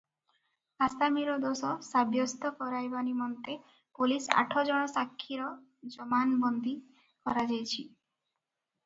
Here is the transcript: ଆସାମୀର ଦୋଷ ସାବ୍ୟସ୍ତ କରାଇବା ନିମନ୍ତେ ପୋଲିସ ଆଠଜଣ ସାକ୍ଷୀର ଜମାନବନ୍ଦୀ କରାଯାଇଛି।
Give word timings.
ଆସାମୀର 0.83 1.33
ଦୋଷ 1.41 1.73
ସାବ୍ୟସ୍ତ 1.87 2.51
କରାଇବା 2.61 3.03
ନିମନ୍ତେ 3.09 3.57
ପୋଲିସ 3.99 4.39
ଆଠଜଣ 4.43 4.87
ସାକ୍ଷୀର 4.95 5.51
ଜମାନବନ୍ଦୀ 5.97 6.75
କରାଯାଇଛି। 7.29 7.87